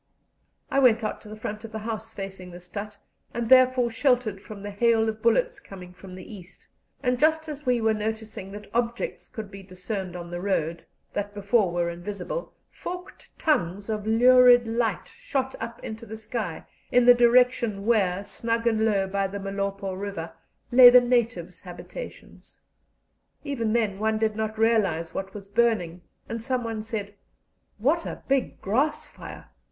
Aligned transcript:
I 0.71 0.79
went 0.79 1.03
out 1.03 1.21
to 1.21 1.29
the 1.29 1.35
front 1.35 1.63
of 1.63 1.71
the 1.71 1.77
house 1.85 2.11
facing 2.11 2.49
the 2.49 2.59
stadt, 2.59 2.97
and 3.35 3.47
therefore 3.49 3.91
sheltered 3.91 4.41
from 4.41 4.63
the 4.63 4.71
hail 4.71 5.07
of 5.07 5.21
bullets 5.21 5.59
coming 5.59 5.93
from 5.93 6.15
the 6.15 6.25
east; 6.33 6.67
and 7.03 7.19
just 7.19 7.47
as 7.47 7.67
we 7.67 7.81
were 7.81 7.93
noticing 7.93 8.51
that 8.53 8.67
objects 8.73 9.27
could 9.27 9.51
be 9.51 9.61
discerned 9.61 10.15
on 10.15 10.31
the 10.31 10.41
road, 10.41 10.83
that 11.13 11.35
before 11.35 11.71
were 11.71 11.87
invisible, 11.91 12.51
forked 12.71 13.37
tongues 13.37 13.91
of 13.91 14.07
lurid 14.07 14.65
light 14.65 15.05
shot 15.07 15.53
up 15.59 15.79
into 15.83 16.07
the 16.07 16.17
sky 16.17 16.65
in 16.91 17.05
the 17.05 17.13
direction 17.13 17.85
where, 17.85 18.23
snug 18.23 18.65
and 18.65 18.83
low 18.83 19.05
by 19.07 19.27
the 19.27 19.37
Malopo 19.39 19.93
River, 19.93 20.33
lay 20.71 20.89
the 20.89 20.99
natives' 20.99 21.59
habitations. 21.59 22.59
Even 23.43 23.71
then 23.73 23.99
one 23.99 24.17
did 24.17 24.35
not 24.35 24.57
realize 24.57 25.13
what 25.13 25.35
was 25.35 25.47
burning, 25.47 26.01
and 26.27 26.41
someone 26.41 26.81
said: 26.81 27.13
"What 27.77 28.07
a 28.07 28.23
big 28.27 28.59
grass 28.61 29.07
fire! 29.07 29.51